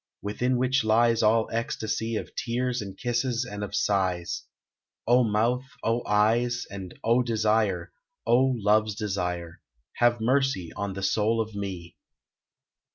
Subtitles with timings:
[0.23, 4.45] Within which lies all ecstasy Of tears and kisses and of sighs:
[5.05, 7.91] O mouth, O eyes, and O desire,
[8.25, 9.61] O love's desire,
[9.97, 11.97] Have mercy on the soul of me!